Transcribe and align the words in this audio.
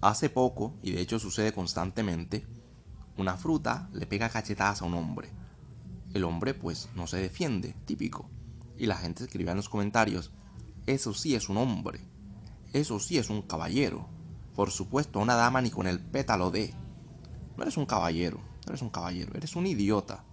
Hace 0.00 0.30
poco, 0.30 0.78
y 0.82 0.92
de 0.92 1.00
hecho 1.02 1.18
sucede 1.18 1.52
constantemente, 1.52 2.46
una 3.18 3.36
fruta 3.36 3.90
le 3.92 4.06
pega 4.06 4.30
cachetadas 4.30 4.80
a 4.80 4.86
un 4.86 4.94
hombre. 4.94 5.28
El 6.14 6.24
hombre 6.24 6.54
pues 6.54 6.88
no 6.94 7.06
se 7.06 7.18
defiende, 7.18 7.74
típico. 7.84 8.30
Y 8.78 8.86
la 8.86 8.96
gente 8.96 9.24
escribía 9.24 9.50
en 9.50 9.58
los 9.58 9.68
comentarios, 9.68 10.32
eso 10.86 11.12
sí 11.12 11.34
es 11.34 11.50
un 11.50 11.58
hombre, 11.58 12.00
eso 12.72 12.98
sí 12.98 13.18
es 13.18 13.28
un 13.28 13.42
caballero. 13.42 14.08
Por 14.54 14.70
supuesto, 14.70 15.18
una 15.18 15.34
dama 15.34 15.60
ni 15.60 15.70
con 15.70 15.86
el 15.86 16.00
pétalo 16.00 16.50
de... 16.50 16.72
No 17.56 17.62
eres 17.62 17.76
un 17.76 17.84
caballero, 17.84 18.38
no 18.38 18.70
eres 18.70 18.80
un 18.80 18.90
caballero, 18.90 19.34
eres 19.34 19.54
un 19.54 19.66
idiota. 19.66 20.24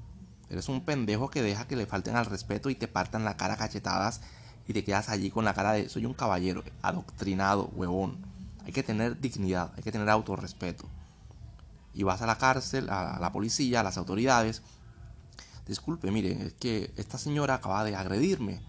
Eres 0.50 0.70
un 0.70 0.86
pendejo 0.86 1.30
que 1.30 1.42
deja 1.42 1.68
que 1.68 1.76
le 1.76 1.86
falten 1.86 2.16
al 2.16 2.26
respeto 2.26 2.70
y 2.70 2.76
te 2.76 2.88
partan 2.88 3.26
la 3.26 3.36
cara 3.36 3.58
cachetadas 3.58 4.22
y 4.66 4.74
te 4.74 4.84
quedas 4.86 5.10
allí 5.10 5.30
con 5.30 5.44
la 5.44 5.54
cara 5.54 5.74
de 5.74 5.90
soy 5.90 6.06
un 6.06 6.14
caballero, 6.14 6.64
adoctrinado, 6.82 7.70
huevón. 7.76 8.27
Hay 8.68 8.74
que 8.74 8.84
tener 8.84 9.22
dignidad, 9.22 9.72
hay 9.78 9.82
que 9.82 9.94
tener 9.94 10.10
autorrespeto. 10.10 10.90
Y 11.94 12.04
vas 12.04 12.22
a 12.22 12.26
la 12.26 12.38
cárcel, 12.38 12.90
a 12.90 13.18
la 13.18 13.32
policía, 13.32 13.80
a 13.80 13.84
las 13.84 13.98
autoridades. 13.98 14.62
Disculpe, 15.66 16.12
mire, 16.12 16.48
es 16.48 16.54
que 16.54 16.92
esta 16.98 17.18
señora 17.18 17.56
acaba 17.56 17.86
de 17.86 17.96
agredirme. 17.96 18.60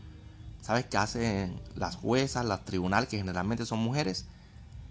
¿Sabes 0.62 0.86
qué 0.86 0.98
hacen 0.98 1.60
las 1.74 1.96
juezas, 1.96 2.46
las 2.46 2.64
tribunales, 2.64 3.08
que 3.08 3.18
generalmente 3.18 3.66
son 3.66 3.80
mujeres? 3.80 4.26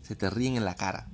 Se 0.02 0.18
te 0.18 0.30
ríen 0.30 0.58
en 0.58 0.66
la 0.66 0.76
cara. 0.76 1.08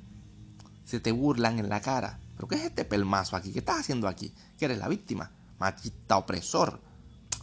Se 0.86 1.00
te 1.00 1.12
burlan 1.12 1.60
en 1.60 1.70
la 1.70 1.82
cara. 1.82 2.20
¿Pero 2.36 2.48
qué 2.48 2.56
es 2.56 2.64
este 2.64 2.86
pelmazo 2.86 3.36
aquí? 3.36 3.54
¿Qué 3.54 3.60
estás 3.60 3.82
haciendo 3.82 4.08
aquí? 4.08 4.34
¿Que 4.58 4.66
eres 4.66 4.80
la 4.80 4.88
víctima? 4.88 5.30
machista 5.60 6.18
opresor. 6.18 6.82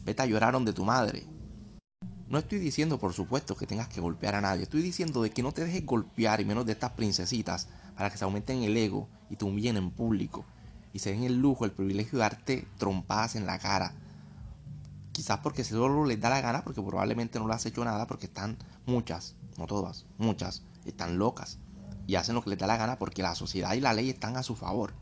Vete 0.04 0.22
a 0.22 0.26
llorar 0.26 0.52
donde 0.52 0.72
tu 0.72 0.84
madre. 0.84 1.24
No 2.30 2.38
estoy 2.38 2.60
diciendo, 2.60 3.00
por 3.00 3.12
supuesto, 3.12 3.56
que 3.56 3.66
tengas 3.66 3.88
que 3.88 4.00
golpear 4.00 4.36
a 4.36 4.40
nadie. 4.40 4.62
Estoy 4.62 4.82
diciendo 4.82 5.20
de 5.20 5.30
que 5.30 5.42
no 5.42 5.50
te 5.50 5.64
dejes 5.64 5.84
golpear, 5.84 6.40
y 6.40 6.44
menos 6.44 6.64
de 6.64 6.70
estas 6.72 6.92
princesitas, 6.92 7.66
para 7.96 8.08
que 8.08 8.18
se 8.18 8.24
aumenten 8.24 8.62
el 8.62 8.76
ego 8.76 9.08
y 9.30 9.34
te 9.34 9.44
humillen 9.44 9.76
en 9.76 9.90
público. 9.90 10.44
Y 10.92 11.00
se 11.00 11.10
den 11.10 11.24
el 11.24 11.40
lujo, 11.40 11.64
el 11.64 11.72
privilegio 11.72 12.18
de 12.18 12.22
darte 12.22 12.68
trompadas 12.78 13.34
en 13.34 13.46
la 13.46 13.58
cara. 13.58 13.94
Quizás 15.10 15.40
porque 15.40 15.64
solo 15.64 16.04
les 16.04 16.20
da 16.20 16.30
la 16.30 16.40
gana, 16.40 16.62
porque 16.62 16.80
probablemente 16.80 17.40
no 17.40 17.48
le 17.48 17.54
has 17.54 17.66
hecho 17.66 17.84
nada, 17.84 18.06
porque 18.06 18.26
están 18.26 18.58
muchas, 18.86 19.34
no 19.58 19.66
todas, 19.66 20.06
muchas, 20.16 20.62
están 20.84 21.18
locas. 21.18 21.58
Y 22.06 22.14
hacen 22.14 22.36
lo 22.36 22.44
que 22.44 22.50
les 22.50 22.60
da 22.60 22.68
la 22.68 22.76
gana 22.76 22.96
porque 22.96 23.22
la 23.22 23.34
sociedad 23.34 23.74
y 23.74 23.80
la 23.80 23.92
ley 23.92 24.08
están 24.08 24.36
a 24.36 24.44
su 24.44 24.54
favor. 24.54 24.94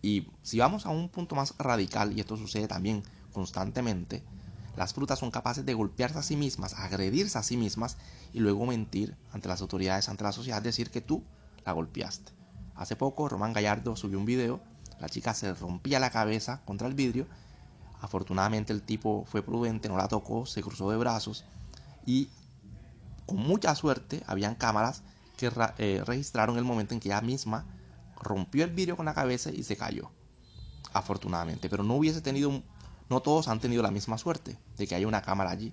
Y 0.00 0.28
si 0.42 0.58
vamos 0.60 0.86
a 0.86 0.88
un 0.88 1.10
punto 1.10 1.34
más 1.34 1.54
radical, 1.58 2.16
y 2.16 2.20
esto 2.20 2.38
sucede 2.38 2.68
también 2.68 3.02
constantemente, 3.34 4.24
las 4.78 4.94
frutas 4.94 5.18
son 5.18 5.32
capaces 5.32 5.66
de 5.66 5.74
golpearse 5.74 6.20
a 6.20 6.22
sí 6.22 6.36
mismas, 6.36 6.74
agredirse 6.74 7.36
a 7.36 7.42
sí 7.42 7.56
mismas 7.56 7.96
y 8.32 8.38
luego 8.38 8.64
mentir 8.64 9.16
ante 9.32 9.48
las 9.48 9.60
autoridades, 9.60 10.08
ante 10.08 10.22
la 10.22 10.30
sociedad, 10.30 10.62
decir 10.62 10.90
que 10.90 11.00
tú 11.00 11.24
la 11.66 11.72
golpeaste. 11.72 12.30
Hace 12.76 12.94
poco 12.94 13.28
Román 13.28 13.52
Gallardo 13.52 13.96
subió 13.96 14.20
un 14.20 14.24
video, 14.24 14.60
la 15.00 15.08
chica 15.08 15.34
se 15.34 15.52
rompía 15.52 15.98
la 15.98 16.10
cabeza 16.10 16.62
contra 16.64 16.86
el 16.86 16.94
vidrio, 16.94 17.26
afortunadamente 18.00 18.72
el 18.72 18.82
tipo 18.82 19.24
fue 19.26 19.42
prudente, 19.42 19.88
no 19.88 19.96
la 19.96 20.06
tocó, 20.06 20.46
se 20.46 20.62
cruzó 20.62 20.88
de 20.92 20.96
brazos 20.96 21.44
y 22.06 22.28
con 23.26 23.38
mucha 23.38 23.74
suerte 23.74 24.22
habían 24.28 24.54
cámaras 24.54 25.02
que 25.36 25.50
eh, 25.78 26.04
registraron 26.06 26.56
el 26.56 26.64
momento 26.64 26.94
en 26.94 27.00
que 27.00 27.08
ella 27.08 27.20
misma 27.20 27.66
rompió 28.22 28.62
el 28.62 28.70
vidrio 28.70 28.96
con 28.96 29.06
la 29.06 29.14
cabeza 29.14 29.50
y 29.50 29.64
se 29.64 29.76
cayó. 29.76 30.12
Afortunadamente, 30.92 31.68
pero 31.68 31.82
no 31.82 31.96
hubiese 31.96 32.20
tenido, 32.20 32.62
no 33.08 33.20
todos 33.20 33.48
han 33.48 33.60
tenido 33.60 33.82
la 33.82 33.90
misma 33.90 34.18
suerte 34.18 34.58
de 34.76 34.86
que 34.86 34.94
haya 34.94 35.06
una 35.06 35.22
cámara 35.22 35.50
allí. 35.50 35.72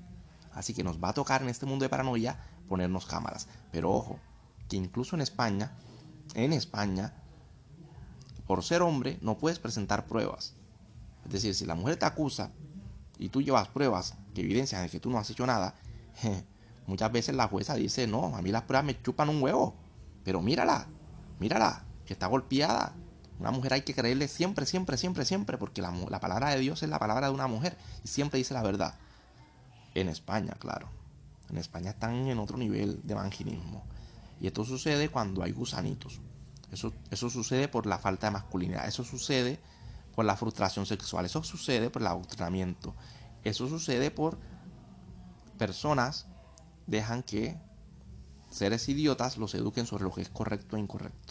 Así 0.52 0.74
que 0.74 0.84
nos 0.84 1.04
va 1.04 1.10
a 1.10 1.14
tocar 1.14 1.42
en 1.42 1.50
este 1.50 1.66
mundo 1.66 1.84
de 1.84 1.90
paranoia 1.90 2.40
ponernos 2.68 3.06
cámaras. 3.06 3.48
Pero 3.72 3.92
ojo, 3.92 4.20
que 4.70 4.78
incluso 4.78 5.16
en 5.16 5.22
España, 5.22 5.78
en 6.34 6.54
España, 6.54 7.14
por 8.48 8.64
ser 8.64 8.82
hombre 8.82 9.18
no 9.22 9.38
puedes 9.38 9.60
presentar 9.60 10.06
pruebas. 10.06 10.56
Es 11.26 11.32
decir, 11.32 11.56
si 11.56 11.66
la 11.66 11.76
mujer 11.76 11.98
te 11.98 12.06
acusa 12.06 12.52
y 13.18 13.30
tú 13.30 13.42
llevas 13.42 13.68
pruebas 13.68 14.16
que 14.34 14.42
evidencian 14.42 14.88
que 14.90 15.00
tú 15.00 15.10
no 15.10 15.18
has 15.18 15.30
hecho 15.30 15.46
nada, 15.46 15.76
muchas 16.88 17.12
veces 17.12 17.36
la 17.36 17.48
jueza 17.48 17.76
dice, 17.76 18.08
no, 18.08 18.36
a 18.36 18.42
mí 18.42 18.52
las 18.52 18.64
pruebas 18.64 18.86
me 18.86 19.02
chupan 19.02 19.30
un 19.30 19.42
huevo. 19.42 19.76
Pero 20.24 20.42
mírala, 20.42 20.88
mírala, 21.40 21.84
que 22.06 22.14
está 22.14 22.28
golpeada. 22.28 22.96
Una 23.40 23.52
mujer 23.52 23.74
hay 23.74 23.82
que 23.82 23.94
creerle 23.94 24.28
siempre, 24.28 24.66
siempre, 24.66 24.98
siempre, 24.98 25.26
siempre, 25.26 25.58
porque 25.58 25.82
la, 25.82 25.92
la, 26.10 26.20
palabra 26.20 26.52
de 26.52 26.60
Dios 26.60 26.82
es 26.84 26.90
la 26.90 27.00
palabra 27.00 27.28
de 27.28 27.34
una 27.34 27.48
mujer 27.48 27.78
y 28.04 28.08
siempre 28.08 28.38
dice 28.38 28.54
la 28.54 28.64
verdad. 28.64 28.96
En 29.94 30.10
España, 30.10 30.54
claro. 30.60 30.90
En 31.50 31.58
España 31.58 31.92
están 31.92 32.28
en 32.28 32.40
otro 32.40 32.58
nivel 32.58 33.02
de 33.04 33.14
evangelismo. 33.14 33.84
Y 34.40 34.48
esto 34.48 34.64
sucede 34.64 35.10
cuando 35.10 35.44
hay 35.44 35.52
gusanitos. 35.52 36.22
Eso, 36.72 36.94
eso 37.12 37.30
sucede 37.30 37.68
por 37.68 37.86
la 37.86 37.98
falta 37.98 38.28
de 38.28 38.32
masculinidad. 38.32 38.88
Eso 38.88 39.04
sucede 39.04 39.60
por 40.16 40.26
la 40.26 40.36
frustración 40.36 40.86
sexual. 40.86 41.26
Eso 41.26 41.44
sucede 41.44 41.90
por 41.90 42.02
el 42.02 42.08
adoctrinamiento. 42.08 42.96
Eso 43.44 43.68
sucede 43.68 44.12
por 44.12 44.38
personas 45.58 46.28
dejan 46.88 47.24
que 47.24 47.58
seres 48.50 48.88
idiotas 48.90 49.38
los 49.38 49.54
eduquen 49.56 49.86
sobre 49.86 50.04
lo 50.04 50.14
que 50.14 50.22
es 50.22 50.30
correcto 50.30 50.78
e 50.78 50.80
incorrecto 50.80 51.25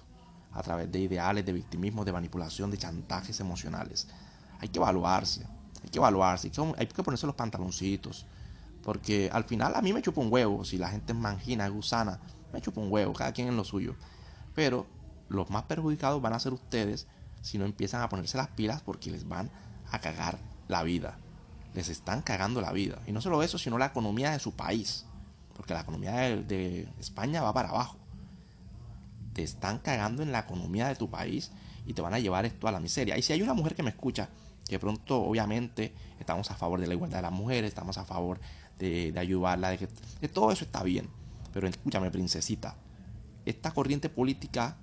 a 0.55 0.63
través 0.63 0.91
de 0.91 1.01
ideales, 1.01 1.45
de 1.45 1.53
victimismo, 1.53 2.05
de 2.05 2.13
manipulación, 2.13 2.71
de 2.71 2.79
chantajes 2.79 3.41
emocionales. 3.41 4.07
Hay 4.61 4.69
que 4.69 4.79
evaluarse, 4.79 5.45
hay 5.83 5.91
que 5.91 5.99
evaluarse, 5.99 6.51
hay 6.79 6.87
que 6.87 7.03
ponerse 7.03 7.27
los 7.27 7.35
pantaloncitos. 7.35 8.25
Porque 8.83 9.31
al 9.33 9.45
final 9.45 9.75
a 9.75 9.83
mí 9.83 9.93
me 9.93 10.01
chupa 10.01 10.21
un 10.21 10.33
huevo, 10.33 10.65
si 10.65 10.79
la 10.79 10.89
gente 10.89 11.13
es 11.13 11.19
mangina, 11.19 11.67
gusana, 11.69 12.21
me 12.53 12.61
chupa 12.61 12.81
un 12.81 12.93
huevo, 12.93 13.13
cada 13.13 13.33
quien 13.33 13.49
en 13.49 13.57
lo 13.57 13.65
suyo. 13.65 13.97
Pero 14.55 14.87
los 15.29 15.51
más 15.51 15.65
perjudicados 15.65 16.23
van 16.23 16.35
a 16.35 16.39
ser 16.39 16.53
ustedes 16.53 17.09
si 17.43 17.59
no 17.59 17.65
empiezan 17.65 18.03
a 18.03 18.09
ponerse 18.09 18.37
las 18.37 18.49
pilas 18.49 18.83
porque 18.83 19.11
les 19.11 19.27
van 19.29 19.51
a 19.91 19.99
cagar 19.99 20.39
la 20.69 20.83
vida. 20.85 21.19
Les 21.75 21.89
están 21.89 22.23
cagando 22.23 22.61
la 22.61 22.73
vida. 22.73 23.03
Y 23.07 23.13
no 23.13 23.21
solo 23.21 23.43
eso, 23.43 23.59
sino 23.59 23.77
la 23.77 23.87
economía 23.87 24.31
de 24.31 24.39
su 24.39 24.53
país. 24.53 25.07
Porque 25.57 25.75
la 25.75 25.81
economía 25.81 26.13
de 26.13 26.89
España 27.01 27.43
va 27.43 27.53
para 27.53 27.71
abajo 27.71 28.04
te 29.35 29.43
están 29.43 29.79
cagando 29.79 30.23
en 30.23 30.33
la 30.33 30.41
economía 30.41 30.89
de 30.89 30.95
tu 30.95 31.11
país 31.11 31.51
y 31.87 31.93
te 31.93 32.01
van 32.01 32.15
a 32.15 32.19
llevar 32.19 32.47
esto 32.47 32.67
a 32.67 32.73
la 32.73 32.81
miseria. 32.81 33.19
Y 33.19 33.23
si 33.23 33.33
hay 33.33 33.43
una 33.43 33.53
mujer 33.53 33.75
que 33.75 33.83
me 33.83 33.91
escucha, 33.91 34.31
que 34.67 34.79
pronto 34.79 35.21
obviamente 35.21 35.93
estamos 36.19 36.51
a 36.51 36.55
favor 36.55 36.81
de 36.81 36.87
la 36.87 36.95
igualdad 36.95 37.19
de 37.19 37.23
las 37.23 37.33
mujeres, 37.33 37.69
estamos 37.69 37.99
a 37.99 38.05
favor 38.05 38.41
de, 38.79 39.13
ayudarla, 39.17 39.71
de 39.71 39.79
que 39.79 40.29
todo 40.29 40.51
eso 40.51 40.65
está 40.65 40.83
bien. 40.83 41.09
Pero 41.53 41.69
escúchame, 41.69 42.11
princesita, 42.11 42.77
esta 43.45 43.73
corriente 43.73 44.09
política 44.09 44.79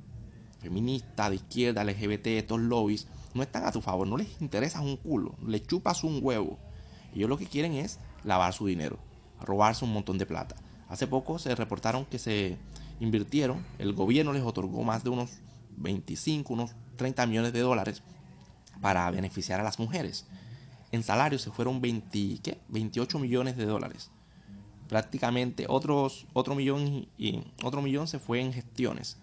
feminista, 0.60 1.30
de 1.30 1.38
izquierda, 1.38 1.84
LGBT, 1.84 2.28
estos 2.28 2.60
lobbies, 2.60 3.08
no 3.34 3.42
están 3.42 3.66
a 3.66 3.72
tu 3.72 3.82
favor, 3.82 4.08
no 4.08 4.18
les 4.18 4.42
interesa 4.42 4.82
un 4.82 4.98
culo, 4.98 5.36
le 5.46 5.62
chupas 5.62 6.04
un 6.04 6.20
huevo. 6.22 6.60
Ellos 7.16 7.28
lo 7.28 7.38
que 7.38 7.48
quieren 7.48 7.74
es 7.74 8.00
lavar 8.24 8.54
su 8.54 8.68
dinero, 8.68 9.00
robarse 9.42 9.84
un 9.84 9.94
montón 9.94 10.18
de 10.18 10.26
plata. 10.26 10.56
Hace 10.88 11.08
poco 11.08 11.40
se 11.40 11.56
reportaron 11.56 12.06
que 12.06 12.20
se 12.20 12.58
invirtieron, 13.02 13.66
el 13.80 13.94
gobierno 13.94 14.32
les 14.32 14.44
otorgó 14.44 14.84
más 14.84 15.04
de 15.04 15.10
unos 15.10 15.32
25, 15.78 16.54
unos 16.54 16.72
30 16.98 17.26
millones 17.26 17.52
de 17.52 17.60
dólares 17.60 18.04
para 18.80 19.10
beneficiar 19.10 19.60
a 19.60 19.64
las 19.64 19.80
mujeres. 19.80 20.28
En 20.92 21.02
salarios 21.02 21.42
se 21.42 21.52
fueron 21.52 21.82
20, 21.82 22.40
¿qué? 22.44 22.62
28 22.70 23.18
millones 23.18 23.58
de 23.58 23.66
dólares. 23.66 24.12
Prácticamente 24.88 25.66
otros, 25.68 26.28
otro, 26.34 26.54
millón 26.54 27.08
y, 27.18 27.44
otro 27.64 27.82
millón 27.82 28.08
se 28.08 28.20
fue 28.20 28.40
en 28.40 28.54
gestiones. 28.54 29.18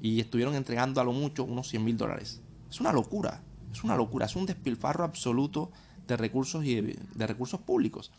Y 0.00 0.20
estuvieron 0.20 0.54
entregando 0.54 1.00
a 1.00 1.04
lo 1.04 1.12
mucho 1.12 1.44
unos 1.44 1.68
100 1.68 1.84
mil 1.84 1.96
dólares. 1.96 2.40
Es 2.70 2.80
una 2.80 2.92
locura, 2.92 3.42
es 3.72 3.82
una 3.82 3.96
locura, 3.96 4.26
es 4.26 4.36
un 4.36 4.46
despilfarro 4.46 5.02
absoluto 5.02 5.72
de 6.06 6.16
recursos 6.16 6.64
y 6.64 6.80
de 6.80 7.26
recursos 7.26 7.60
públicos 7.60 8.12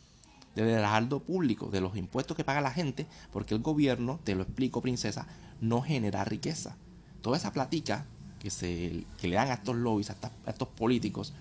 del 0.56 0.70
heraldo 0.70 1.20
público, 1.20 1.68
de 1.68 1.82
los 1.82 1.98
impuestos 1.98 2.38
que 2.38 2.44
paga 2.44 2.62
la 2.62 2.72
gente, 2.72 3.08
porque 3.32 3.56
el 3.56 3.62
gobierno, 3.62 4.20
te 4.24 4.36
lo 4.36 4.44
explico 4.44 4.82
princesa, 4.82 5.28
no 5.62 5.82
genera 5.82 6.24
riqueza. 6.24 6.78
Toda 7.22 7.38
esa 7.38 7.52
platica 7.54 8.06
que, 8.40 8.50
se, 8.50 9.06
que 9.20 9.28
le 9.28 9.36
dan 9.36 9.50
a 9.50 9.56
estos 9.56 9.76
lobbies, 9.76 10.12
a, 10.12 10.18
estos 10.48 10.68
políticos, 10.70 11.34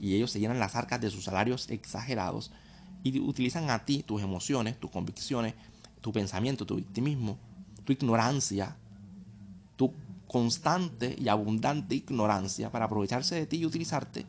y 0.00 0.14
ellos 0.14 0.30
se 0.30 0.40
llenan 0.40 0.58
las 0.58 0.76
arcas 0.76 1.00
de 1.00 1.10
sus 1.10 1.24
salarios 1.24 1.70
exagerados 1.70 2.50
y 3.02 3.18
utilizan 3.20 3.70
a 3.70 3.84
ti 3.84 4.02
tus 4.02 4.22
emociones, 4.22 4.78
tus 4.80 4.90
convicciones, 4.90 5.54
tu 6.00 6.12
pensamiento, 6.12 6.66
tu 6.66 6.76
victimismo, 6.76 7.38
tu 7.84 7.92
ignorancia, 7.92 8.76
tu 9.76 9.92
constante 10.26 11.14
y 11.18 11.28
abundante 11.28 11.94
ignorancia 11.94 12.70
para 12.70 12.86
aprovecharse 12.86 13.34
de 13.34 13.46
ti 13.46 13.58
y 13.58 13.66
utilizarte 13.66 14.24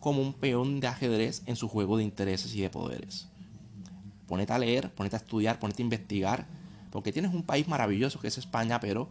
como 0.00 0.22
un 0.22 0.34
peón 0.34 0.80
de 0.80 0.86
ajedrez 0.86 1.42
en 1.46 1.56
su 1.56 1.68
juego 1.68 1.96
de 1.96 2.04
intereses 2.04 2.54
y 2.54 2.60
de 2.60 2.70
poderes 2.70 3.30
ponete 4.30 4.52
a 4.52 4.58
leer, 4.58 4.94
ponete 4.94 5.16
a 5.16 5.18
estudiar, 5.18 5.58
ponete 5.58 5.82
a 5.82 5.84
investigar, 5.84 6.46
porque 6.92 7.12
tienes 7.12 7.34
un 7.34 7.42
país 7.42 7.66
maravilloso 7.66 8.20
que 8.20 8.28
es 8.28 8.38
España, 8.38 8.78
pero 8.78 9.10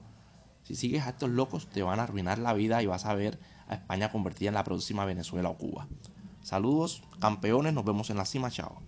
si 0.63 0.75
sigues 0.75 1.03
a 1.05 1.09
estos 1.09 1.29
locos 1.29 1.67
te 1.67 1.83
van 1.83 1.99
a 1.99 2.03
arruinar 2.03 2.39
la 2.39 2.53
vida 2.53 2.81
y 2.81 2.85
vas 2.85 3.05
a 3.05 3.13
ver 3.13 3.37
a 3.67 3.75
España 3.75 4.11
convertida 4.11 4.47
en 4.47 4.55
la 4.55 4.63
próxima 4.63 5.03
Venezuela 5.03 5.49
o 5.49 5.57
Cuba. 5.57 5.87
Saludos, 6.41 7.03
campeones, 7.19 7.73
nos 7.73 7.83
vemos 7.83 8.09
en 8.09 8.17
la 8.17 8.25
cima, 8.25 8.49
chao. 8.49 8.81